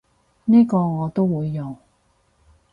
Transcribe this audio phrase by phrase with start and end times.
[0.45, 1.77] 呢個我都會用